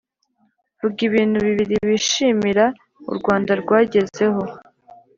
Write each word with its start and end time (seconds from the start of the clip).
Vuga 0.79 0.99
ibintu 1.07 1.37
bibiri 1.45 1.75
wishimira 1.87 2.65
urwanda 3.09 3.51
rwagezeho 3.61 4.41